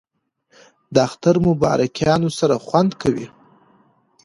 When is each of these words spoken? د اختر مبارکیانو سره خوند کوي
د 0.93 0.95
اختر 1.07 1.35
مبارکیانو 1.47 2.29
سره 2.39 2.55
خوند 2.65 2.91
کوي 3.01 3.27